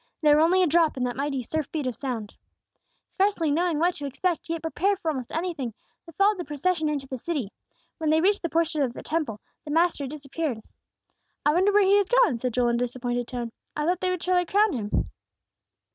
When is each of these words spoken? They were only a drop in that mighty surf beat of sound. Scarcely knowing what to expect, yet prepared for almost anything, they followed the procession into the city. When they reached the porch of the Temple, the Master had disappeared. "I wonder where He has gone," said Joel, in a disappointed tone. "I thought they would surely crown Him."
They 0.23 0.33
were 0.33 0.41
only 0.41 0.63
a 0.63 0.65
drop 0.65 0.97
in 0.97 1.03
that 1.03 1.15
mighty 1.15 1.43
surf 1.43 1.71
beat 1.71 1.85
of 1.85 1.93
sound. 1.93 2.33
Scarcely 3.13 3.51
knowing 3.51 3.77
what 3.77 3.93
to 3.97 4.07
expect, 4.07 4.49
yet 4.49 4.63
prepared 4.63 4.97
for 4.97 5.11
almost 5.11 5.31
anything, 5.31 5.75
they 6.07 6.11
followed 6.13 6.39
the 6.39 6.43
procession 6.43 6.89
into 6.89 7.05
the 7.07 7.19
city. 7.19 7.51
When 7.99 8.09
they 8.09 8.19
reached 8.19 8.41
the 8.41 8.49
porch 8.49 8.73
of 8.75 8.93
the 8.93 9.03
Temple, 9.03 9.39
the 9.63 9.69
Master 9.69 10.05
had 10.05 10.09
disappeared. 10.09 10.61
"I 11.45 11.53
wonder 11.53 11.71
where 11.71 11.85
He 11.85 11.97
has 11.97 12.09
gone," 12.09 12.39
said 12.39 12.55
Joel, 12.55 12.69
in 12.69 12.75
a 12.77 12.79
disappointed 12.79 13.27
tone. 13.27 13.51
"I 13.75 13.85
thought 13.85 13.99
they 14.01 14.09
would 14.09 14.23
surely 14.23 14.47
crown 14.47 14.73
Him." 14.73 15.11